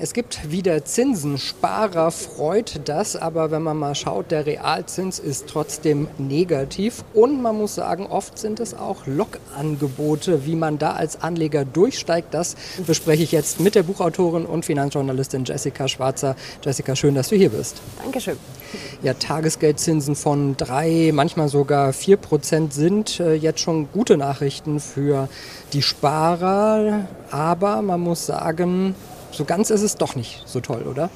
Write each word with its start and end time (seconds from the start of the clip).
Es 0.00 0.12
gibt 0.12 0.52
wieder 0.52 0.84
Zinsen. 0.84 1.38
Sparer 1.38 2.12
freut 2.12 2.82
das, 2.84 3.16
aber 3.16 3.50
wenn 3.50 3.64
man 3.64 3.76
mal 3.76 3.96
schaut, 3.96 4.30
der 4.30 4.46
Realzins 4.46 5.18
ist 5.18 5.48
trotzdem 5.48 6.06
negativ. 6.18 7.02
Und 7.14 7.42
man 7.42 7.58
muss 7.58 7.74
sagen, 7.74 8.06
oft 8.06 8.38
sind 8.38 8.60
es 8.60 8.74
auch 8.74 9.08
Lockangebote. 9.08 10.46
Wie 10.46 10.54
man 10.54 10.78
da 10.78 10.92
als 10.92 11.20
Anleger 11.20 11.64
durchsteigt, 11.64 12.32
das 12.32 12.54
bespreche 12.86 13.24
ich 13.24 13.32
jetzt 13.32 13.58
mit 13.58 13.74
der 13.74 13.82
Buchautorin 13.82 14.46
und 14.46 14.64
Finanzjournalistin 14.64 15.44
Jessica 15.44 15.88
Schwarzer. 15.88 16.36
Jessica, 16.64 16.94
schön, 16.94 17.16
dass 17.16 17.30
du 17.30 17.34
hier 17.34 17.50
bist. 17.50 17.82
Dankeschön. 18.00 18.36
Ja, 19.02 19.14
Tagesgeldzinsen 19.14 20.14
von 20.14 20.56
drei, 20.56 21.10
manchmal 21.12 21.48
sogar 21.48 21.92
vier 21.92 22.18
Prozent 22.18 22.72
sind 22.72 23.18
äh, 23.18 23.34
jetzt 23.34 23.58
schon 23.58 23.90
gute 23.90 24.16
Nachrichten 24.16 24.78
für 24.78 25.28
die 25.72 25.82
Sparer. 25.82 27.08
Aber 27.32 27.82
man 27.82 28.00
muss 28.00 28.26
sagen, 28.26 28.94
so 29.30 29.44
ganz 29.44 29.70
ist 29.70 29.82
es 29.82 29.96
doch 29.96 30.14
nicht 30.14 30.42
so 30.46 30.60
toll, 30.60 30.82
oder? 30.82 31.10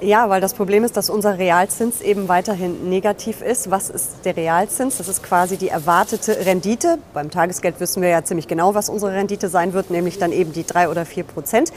Ja, 0.00 0.28
weil 0.28 0.40
das 0.40 0.54
Problem 0.54 0.84
ist, 0.84 0.96
dass 0.96 1.08
unser 1.08 1.38
Realzins 1.38 2.00
eben 2.00 2.28
weiterhin 2.28 2.90
negativ 2.90 3.40
ist. 3.40 3.70
Was 3.70 3.88
ist 3.88 4.24
der 4.24 4.36
Realzins? 4.36 4.98
Das 4.98 5.08
ist 5.08 5.22
quasi 5.22 5.56
die 5.56 5.68
erwartete 5.68 6.44
Rendite. 6.44 6.98
Beim 7.14 7.30
Tagesgeld 7.30 7.80
wissen 7.80 8.02
wir 8.02 8.10
ja 8.10 8.22
ziemlich 8.22 8.48
genau, 8.48 8.74
was 8.74 8.88
unsere 8.88 9.12
Rendite 9.12 9.48
sein 9.48 9.72
wird, 9.72 9.90
nämlich 9.90 10.18
dann 10.18 10.32
eben 10.32 10.52
die 10.52 10.66
drei 10.66 10.88
oder 10.88 11.06
vier 11.06 11.24
Prozent. 11.24 11.72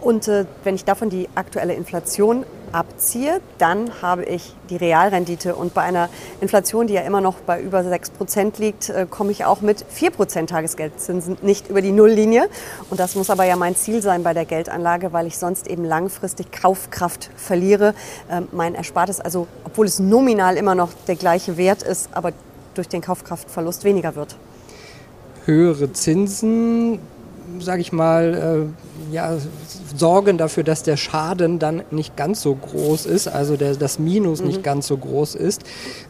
Und 0.00 0.28
äh, 0.28 0.46
wenn 0.64 0.74
ich 0.74 0.84
davon 0.84 1.10
die 1.10 1.28
aktuelle 1.34 1.74
Inflation 1.74 2.44
abziehe, 2.72 3.40
dann 3.58 4.00
habe 4.00 4.24
ich 4.24 4.54
die 4.70 4.76
Realrendite. 4.76 5.54
Und 5.54 5.74
bei 5.74 5.82
einer 5.82 6.08
Inflation, 6.40 6.86
die 6.86 6.94
ja 6.94 7.02
immer 7.02 7.20
noch 7.20 7.36
bei 7.40 7.60
über 7.60 7.82
6 7.82 8.10
Prozent 8.10 8.58
liegt, 8.58 8.88
äh, 8.88 9.06
komme 9.08 9.32
ich 9.32 9.44
auch 9.44 9.60
mit 9.60 9.84
4 9.88 10.10
Prozent 10.10 10.50
Tagesgeldzinsen 10.50 11.38
nicht 11.42 11.68
über 11.68 11.82
die 11.82 11.92
Nulllinie. 11.92 12.48
Und 12.88 13.00
das 13.00 13.14
muss 13.14 13.30
aber 13.30 13.44
ja 13.44 13.56
mein 13.56 13.76
Ziel 13.76 14.02
sein 14.02 14.22
bei 14.22 14.34
der 14.34 14.44
Geldanlage, 14.44 15.12
weil 15.12 15.26
ich 15.26 15.36
sonst 15.38 15.66
eben 15.66 15.84
langfristig 15.84 16.52
Kaufkraft 16.52 17.30
verliere. 17.36 17.94
Ähm, 18.30 18.48
mein 18.52 18.74
Erspartes, 18.74 19.20
also 19.20 19.46
obwohl 19.64 19.86
es 19.86 19.98
nominal 19.98 20.56
immer 20.56 20.74
noch 20.74 20.90
der 21.06 21.16
gleiche 21.16 21.56
Wert 21.56 21.82
ist, 21.82 22.08
aber 22.12 22.32
durch 22.74 22.88
den 22.88 23.00
Kaufkraftverlust 23.00 23.84
weniger 23.84 24.14
wird. 24.14 24.36
Höhere 25.44 25.92
Zinsen 25.92 27.00
sage 27.58 27.80
ich 27.80 27.92
mal, 27.92 28.70
äh, 29.10 29.14
ja, 29.14 29.36
sorgen 29.96 30.38
dafür, 30.38 30.62
dass 30.62 30.82
der 30.82 30.96
Schaden 30.96 31.58
dann 31.58 31.82
nicht 31.90 32.16
ganz 32.16 32.42
so 32.42 32.54
groß 32.54 33.06
ist, 33.06 33.28
also 33.28 33.56
der, 33.56 33.74
das 33.74 33.98
Minus 33.98 34.40
mhm. 34.40 34.46
nicht 34.48 34.62
ganz 34.62 34.86
so 34.86 34.96
groß 34.96 35.34
ist. 35.34 35.62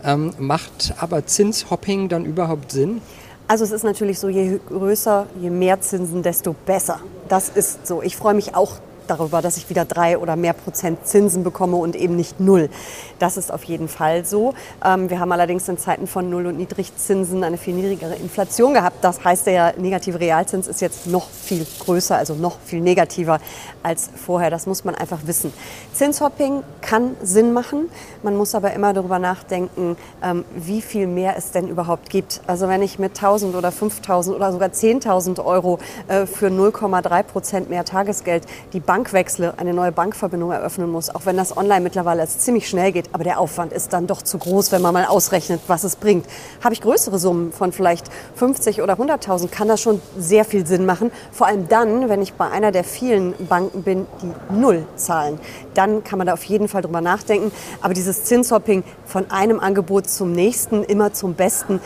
Ähm, 0.05 0.35
macht 0.39 0.95
aber 0.99 1.27
Zinshopping 1.27 2.09
dann 2.09 2.25
überhaupt 2.25 2.73
Sinn? 2.73 3.01
Also 3.49 3.65
es 3.65 3.73
ist 3.73 3.83
natürlich 3.83 4.19
so, 4.19 4.29
je 4.29 4.61
größer, 4.69 5.27
je 5.41 5.51
mehr 5.51 5.81
Zinsen, 5.81 6.23
desto 6.23 6.55
besser. 6.67 7.01
Das 7.29 7.49
ist 7.49 7.87
so. 7.87 8.01
Ich 8.03 8.17
freue 8.17 8.35
mich 8.35 8.55
auch 8.55 8.77
darüber, 9.11 9.43
dass 9.43 9.57
ich 9.57 9.69
wieder 9.69 9.85
drei 9.85 10.17
oder 10.17 10.37
mehr 10.37 10.53
Prozent 10.53 11.07
Zinsen 11.07 11.45
bekomme 11.45 11.77
und 11.77 11.97
eben 11.97 12.17
nicht 12.17 12.41
null. 12.41 12.71
Das 13.19 13.37
ist 13.37 13.53
auf 13.53 13.65
jeden 13.65 13.89
Fall 13.89 14.25
so. 14.25 14.55
Ähm, 14.85 15.11
wir 15.11 15.21
haben 15.21 15.33
allerdings 15.33 15.69
in 15.69 15.79
Zeiten 15.79 16.07
von 16.07 16.31
Null- 16.31 16.47
und 16.47 16.57
Niedrigzinsen 16.57 17.45
eine 17.45 17.59
viel 17.59 17.75
niedrigere 17.75 18.15
Inflation 18.15 18.75
gehabt. 18.75 19.03
Das 19.03 19.25
heißt, 19.25 19.47
der 19.47 19.75
negative 19.77 20.21
Realzins 20.21 20.69
ist 20.69 20.81
jetzt 20.81 21.07
noch 21.07 21.29
viel 21.29 21.67
größer, 21.81 22.17
also 22.17 22.35
noch 22.35 22.59
viel 22.65 22.81
negativer 22.81 23.41
als 23.83 24.11
vorher. 24.15 24.51
Das 24.51 24.67
muss 24.67 24.85
man 24.85 24.95
einfach 24.95 25.19
wissen. 25.25 25.53
Zinshopping 25.93 26.63
kann 26.81 27.17
Sinn 27.23 27.53
machen. 27.53 27.91
Man 28.23 28.37
muss 28.37 28.55
aber 28.55 28.73
immer 28.73 28.93
darüber 28.93 29.19
nachdenken, 29.19 29.97
ähm, 30.23 30.45
wie 30.55 30.83
viel 30.83 31.07
mehr 31.07 31.37
es 31.37 31.51
denn 31.51 31.69
überhaupt 31.69 32.11
gibt. 32.11 32.41
Also 32.47 32.69
wenn 32.69 32.83
ich 32.83 32.99
mit 32.99 33.17
1000 33.17 33.55
oder 33.55 33.73
5000 33.73 34.37
oder 34.37 34.53
sogar 34.53 34.69
10.000 34.69 35.45
Euro 35.45 35.79
äh, 36.09 36.27
für 36.27 36.47
0,3 36.47 37.23
Prozent 37.23 37.71
mehr 37.71 37.85
Tagesgeld 37.85 38.45
die 38.73 38.81
Bank 38.81 39.00
Bank 39.01 39.15
wechsle, 39.15 39.55
eine 39.57 39.73
neue 39.73 39.93
Bankverbindung 39.93 40.51
eröffnen 40.51 40.93
muss, 40.93 41.09
auch 41.09 41.25
wenn 41.25 41.39
das 41.39 41.57
online 41.57 41.81
mittlerweile 41.81 42.29
ziemlich 42.29 42.69
schnell 42.69 42.93
geht, 42.93 43.09
aber 43.15 43.25
der 43.25 43.41
Aufwand 43.41 43.73
ist 43.73 43.95
dann 43.95 44.07
doch 44.07 44.21
zu 44.21 44.37
groß, 44.37 44.73
wenn 44.73 44.83
man 44.83 44.93
mal 44.93 45.07
ausrechnet, 45.07 45.63
was 45.69 45.85
es 45.85 45.97
bringt. 45.97 46.27
Habe 46.63 46.75
ich 46.75 46.83
größere 46.83 47.19
Summen 47.19 47.51
von 47.51 47.73
vielleicht 47.73 48.11
50 48.35 48.83
oder 48.83 49.01
100.000, 49.01 49.49
kann 49.49 49.69
das 49.69 49.81
schon 49.81 50.03
sehr 50.19 50.45
viel 50.45 50.67
Sinn 50.67 50.85
machen. 50.85 51.11
Vor 51.33 51.47
allem 51.47 51.67
dann, 51.67 52.11
wenn 52.11 52.21
ich 52.21 52.35
bei 52.35 52.51
einer 52.51 52.73
der 52.73 52.85
vielen 52.85 53.33
Banken 53.47 53.85
bin, 53.85 54.07
die 54.21 54.33
null 54.53 54.85
zahlen. 54.97 55.41
Dann 55.73 56.05
kann 56.05 56.19
man 56.19 56.27
da 56.27 56.35
auf 56.35 56.45
jeden 56.45 56.69
Fall 56.69 56.83
drüber 56.83 57.01
nachdenken. 57.01 57.53
Aber 57.81 57.95
dieses 57.95 58.25
Zinshopping 58.25 58.85
von 59.07 59.31
einem 59.31 59.61
Angebot 59.61 60.11
zum 60.11 60.33
nächsten, 60.33 60.85
immer 60.85 61.15
zum 61.15 61.33
besten, 61.33 61.81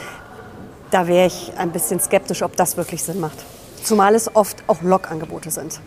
da 0.91 1.07
wäre 1.07 1.29
ich 1.29 1.53
ein 1.59 1.71
bisschen 1.71 2.01
skeptisch, 2.01 2.43
ob 2.43 2.57
das 2.57 2.77
wirklich 2.77 3.05
Sinn 3.05 3.21
macht. 3.21 3.39
Zumal 3.85 4.17
es 4.17 4.35
oft 4.35 4.65
auch 4.67 4.83
Log-Angebote 4.83 5.53
sind. 5.53 5.79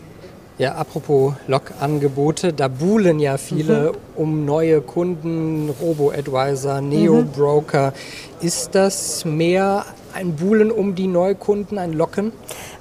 Ja, 0.58 0.74
apropos 0.74 1.34
Log-Angebote, 1.46 2.52
da 2.52 2.66
buhlen 2.66 3.20
ja 3.20 3.38
viele 3.38 3.92
mhm. 3.92 3.96
um 4.16 4.44
neue 4.44 4.80
Kunden, 4.80 5.70
Robo-Advisor, 5.80 6.80
Neo-Broker. 6.80 7.92
Mhm. 8.40 8.46
Ist 8.46 8.74
das 8.74 9.24
mehr 9.24 9.84
ein 10.18 10.36
Buhlen 10.36 10.70
um 10.70 10.94
die 10.94 11.06
Neukunden, 11.06 11.78
ein 11.78 11.92
Locken? 11.92 12.32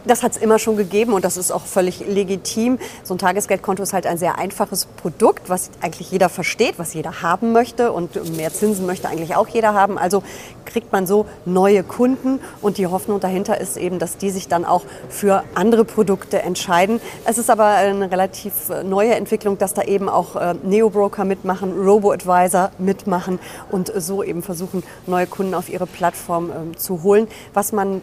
Das 0.06 0.24
hat 0.24 0.31
es 0.31 0.38
immer 0.38 0.58
schon 0.58 0.78
gegeben 0.78 1.14
und 1.14 1.25
das 1.25 1.36
ist 1.38 1.52
auch 1.52 1.66
völlig 1.66 2.00
legitim. 2.00 2.80
So 3.03 3.14
ein 3.14 3.18
Tagesgeldkonto 3.18 3.84
ist 3.84 3.94
halt 3.94 4.08
ein 4.08 4.18
sehr 4.18 4.38
einfaches 4.38 4.86
Produkt, 4.86 5.50
was 5.50 5.70
eigentlich 5.81 6.12
jeder 6.12 6.30
versteht, 6.30 6.75
was 6.80 6.94
jeder 6.94 7.22
haben 7.22 7.52
möchte 7.52 7.92
und 7.92 8.38
mehr 8.38 8.53
Zinsen 8.53 8.86
möchte 8.86 9.09
eigentlich 9.09 9.36
auch 9.36 9.48
jeder 9.50 9.74
haben. 9.74 9.98
Also 9.98 10.24
kriegt 10.66 10.92
man 10.94 11.08
so 11.08 11.25
neue 11.46 11.84
Kunden 11.84 12.40
und 12.62 12.78
die 12.78 12.88
Hoffnung 12.88 13.20
dahinter 13.20 13.59
ist 13.59 13.78
eben, 13.78 14.00
dass 14.00 14.18
die 14.18 14.30
sich 14.30 14.48
dann 14.48 14.64
auch 14.64 14.84
für 15.09 15.44
andere 15.56 15.84
Produkte 15.84 16.42
entscheiden. 16.42 17.02
Es 17.25 17.38
ist 17.38 17.50
aber 17.50 17.66
eine 17.66 18.09
relativ 18.09 18.54
neue 18.86 19.16
Entwicklung, 19.16 19.58
dass 19.58 19.74
da 19.74 19.84
eben 19.84 20.08
auch 20.08 20.36
äh, 20.36 20.56
Neo-Broker 20.64 21.25
mitmachen, 21.25 21.74
Robo-Advisor 21.78 22.72
mitmachen 22.78 23.40
und 23.72 23.92
so 23.96 24.24
eben 24.24 24.42
versuchen, 24.42 24.84
neue 25.06 25.28
Kunden 25.28 25.54
auf 25.54 25.69
ihre 25.69 25.86
Plattform 25.86 26.52
ähm, 26.52 26.78
zu 26.78 27.04
holen. 27.04 27.26
Was 27.53 27.71
man 27.71 28.01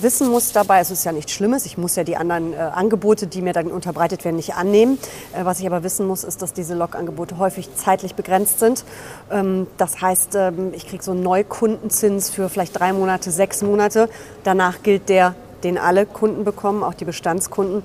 wissen 0.00 0.28
muss 0.28 0.52
dabei, 0.52 0.80
es 0.80 0.90
ist 0.90 1.04
ja 1.04 1.12
nicht 1.12 1.30
Schlimmes, 1.30 1.66
ich 1.66 1.78
muss 1.78 1.96
ja 1.96 2.04
die 2.04 2.16
anderen 2.16 2.52
äh, 2.52 2.56
Angebote, 2.56 3.26
die 3.26 3.42
mir 3.42 3.52
dann 3.52 3.68
unterbreitet 3.68 4.24
werden, 4.24 4.36
nicht 4.36 4.54
annehmen. 4.54 4.98
Äh, 5.32 5.44
was 5.44 5.60
ich 5.60 5.66
aber 5.66 5.82
wissen 5.82 6.06
muss, 6.06 6.24
ist, 6.24 6.42
dass 6.42 6.52
diese 6.52 6.74
Log-Angebote 6.74 7.38
häufig 7.38 7.74
zeitlich 7.76 8.14
begrenzt 8.14 8.58
sind. 8.58 8.84
Ähm, 9.30 9.66
das 9.76 10.00
heißt, 10.00 10.34
ähm, 10.34 10.72
ich 10.74 10.86
kriege 10.86 11.02
so 11.02 11.12
einen 11.12 11.22
Neukundenzins 11.22 12.30
für 12.30 12.48
vielleicht 12.48 12.78
drei 12.78 12.92
Monate, 12.92 13.30
sechs 13.30 13.62
Monate. 13.62 14.08
Danach 14.44 14.82
gilt 14.82 15.08
der, 15.08 15.34
den 15.62 15.78
alle 15.78 16.06
Kunden 16.06 16.44
bekommen, 16.44 16.82
auch 16.82 16.94
die 16.94 17.04
Bestandskunden. 17.04 17.82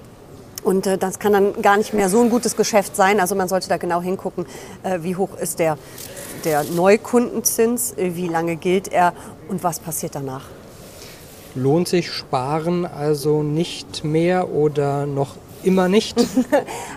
Und 0.63 0.87
äh, 0.87 0.97
das 0.97 1.19
kann 1.19 1.33
dann 1.33 1.61
gar 1.61 1.77
nicht 1.77 1.93
mehr 1.93 2.09
so 2.09 2.21
ein 2.21 2.29
gutes 2.29 2.55
Geschäft 2.55 2.95
sein. 2.95 3.19
Also 3.19 3.35
man 3.35 3.47
sollte 3.47 3.69
da 3.69 3.77
genau 3.77 4.01
hingucken, 4.01 4.45
äh, 4.83 4.99
wie 5.01 5.15
hoch 5.15 5.37
ist 5.39 5.59
der, 5.59 5.77
der 6.45 6.63
Neukundenzins, 6.63 7.93
äh, 7.97 8.15
wie 8.15 8.27
lange 8.27 8.55
gilt 8.55 8.91
er 8.91 9.13
und 9.47 9.63
was 9.63 9.79
passiert 9.79 10.15
danach. 10.15 10.45
Lohnt 11.53 11.89
sich 11.89 12.11
Sparen 12.11 12.85
also 12.85 13.43
nicht 13.43 14.05
mehr 14.05 14.53
oder 14.53 15.05
noch 15.05 15.35
immer 15.63 15.87
nicht? 15.87 16.17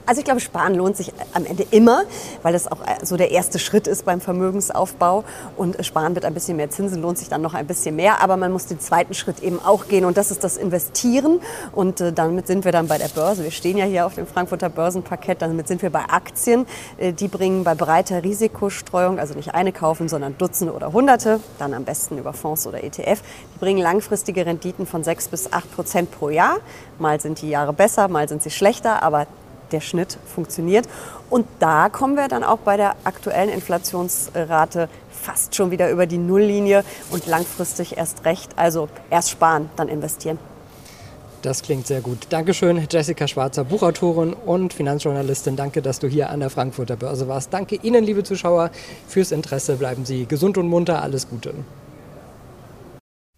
Also 0.07 0.19
ich 0.19 0.27
glaube, 0.27 0.41
Sparen 0.41 0.75
lohnt 0.75 0.99
sich 0.99 1.13
am 1.33 1.47
Ende 1.47 1.65
immer, 1.71 2.03
weil 2.43 2.53
das 2.53 2.71
auch 2.71 2.83
äh, 2.83 3.05
so 3.05 3.17
der 3.17 3.31
erste 3.31 3.59
Schritt 3.59 3.87
ist 3.87 4.05
beim 4.05 4.21
Vermögensaufbau. 4.21 5.25
Und 5.57 5.83
Sparen 5.85 6.13
mit 6.13 6.27
ein 6.27 6.35
bisschen 6.35 6.59
mehr 6.59 6.69
Zinsen 6.69 7.01
lohnt 7.01 7.17
sich 7.17 7.31
dann 7.31 7.41
noch 7.41 7.55
ein 7.55 7.67
bisschen 7.67 7.97
mehr. 7.97 8.23
Aber 8.23 8.37
man 8.37 8.53
muss 8.53 8.67
den 8.67 8.81
zweiten 8.81 9.15
Schritt 9.15 9.43
eben 9.43 9.59
auch 9.65 9.89
gehen 9.89 10.05
und 10.05 10.19
das 10.19 10.31
ist 10.31 10.45
das 10.45 10.59
Investieren. 10.59 11.41
Und 11.73 12.03
äh, 12.03 12.13
damit 12.13 12.47
sind 12.47 12.67
wir 12.67 12.73
dann 12.73 12.87
bei 12.87 12.99
der 12.99 13.09
Börse. 13.09 13.45
Wir 13.45 13.51
stehen 13.51 13.79
ja 13.79 13.87
hier 13.87 14.05
auf 14.05 14.15
dem 14.15 14.27
Frankfurter 14.27 14.69
Börsenparkett. 14.69 15.41
Damit 15.41 15.69
sind 15.69 15.81
wir 15.81 15.91
bei 15.91 16.05
Aktien. 16.07 16.67
Äh, 16.99 17.15
die 17.15 17.29
bringen 17.29 17.65
bei 17.65 17.75
breiter 17.75 18.23
Risikostreuung, 18.23 19.19
also 19.19 19.35
nicht 19.35 19.55
eine 19.55 19.73
kaufen, 19.73 20.09
sondern 20.09 20.37
Dutzende 20.37 20.73
oder 20.73 20.93
Hunderte, 20.93 21.41
dann 21.59 21.75
am 21.75 21.85
besten 21.85 22.19
über 22.19 22.33
Fonds 22.33 22.67
oder 22.67 22.83
ETF. 22.85 23.23
Die 23.55 23.59
bringen 23.59 23.81
langfristige 23.81 24.45
Renditen 24.45 24.87
von 24.87 25.03
6 25.03 25.29
bis 25.29 25.53
8 25.53 25.75
Prozent 25.75 26.11
pro 26.11 26.31
Jahr. 26.31 26.59
Mal 26.99 27.21
sind 27.21 27.41
die 27.43 27.51
Jahre 27.51 27.73
besser, 27.73 28.09
mal 28.09 28.29
sind 28.29 28.43
sie 28.43 28.51
schlechter, 28.55 29.03
aber 29.03 29.27
der 29.73 29.81
Schnitt 29.81 30.19
funktioniert. 30.27 30.87
Und 31.31 31.47
da 31.59 31.89
kommen 31.89 32.17
wir 32.17 32.29
dann 32.29 32.45
auch 32.45 32.59
bei 32.59 32.77
der 32.77 32.97
aktuellen 33.05 33.51
Inflationsrate 33.51 34.89
fast 35.11 35.55
schon 35.55 35.71
wieder 35.71 35.91
über 35.91 36.07
die 36.07 36.19
Nulllinie 36.19 36.85
und 37.11 37.27
langfristig 37.27 37.97
erst 37.97 38.25
recht. 38.25 38.53
Also 38.57 38.89
erst 39.11 39.31
sparen, 39.31 39.71
dann 39.77 39.89
investieren. 39.89 40.39
Das 41.43 41.61
klingt 41.61 41.87
sehr 41.87 42.01
gut. 42.01 42.27
Dankeschön, 42.31 42.87
Jessica 42.91 43.29
Schwarzer, 43.29 43.65
Buchautorin 43.65 44.33
und 44.33 44.73
Finanzjournalistin. 44.73 45.57
Danke, 45.57 45.83
dass 45.83 45.99
du 45.99 46.09
hier 46.09 46.31
an 46.31 46.41
der 46.41 46.49
Frankfurter 46.49 46.97
Börse 46.97 47.29
warst. 47.29 47.53
Danke 47.53 47.77
Ihnen, 47.83 48.03
liebe 48.03 48.23
Zuschauer, 48.23 48.71
fürs 49.09 49.31
Interesse. 49.31 49.77
Bleiben 49.77 50.07
Sie 50.07 50.25
gesund 50.25 50.57
und 50.57 50.69
munter. 50.69 51.03
Alles 51.03 51.29
Gute. 51.29 51.53